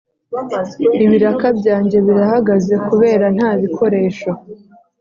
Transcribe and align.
Ibiraka 1.05 1.47
byanjye 1.59 1.97
birahagaze 2.07 2.73
kubera 2.87 3.25
ntabikoresho 3.35 4.31